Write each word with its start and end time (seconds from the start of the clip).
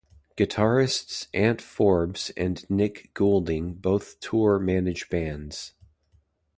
Guitarists 0.35 1.27
Ant 1.31 1.61
Forbes 1.61 2.31
and 2.35 2.67
Nick 2.71 3.11
Goulding 3.13 3.75
both 3.75 4.19
Tour 4.19 4.57
Manage 4.57 5.09
bands. 5.09 5.73